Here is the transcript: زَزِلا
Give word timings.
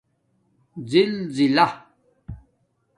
زَزِلا 0.91 1.69